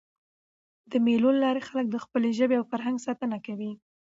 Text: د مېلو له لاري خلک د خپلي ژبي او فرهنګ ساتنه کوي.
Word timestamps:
د 0.91 0.93
مېلو 1.05 1.29
له 1.35 1.39
لاري 1.45 1.61
خلک 1.69 1.85
د 1.91 1.95
خپلي 2.03 2.29
ژبي 2.39 2.55
او 2.57 2.65
فرهنګ 2.71 2.97
ساتنه 3.05 3.37
کوي. 3.45 3.71